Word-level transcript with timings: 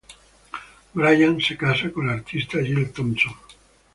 Brian 0.95 1.39
se 1.39 1.55
casó 1.55 1.93
con 1.93 2.07
la 2.07 2.13
artista 2.13 2.57
Jill 2.59 2.89
Thompson. 2.89 3.33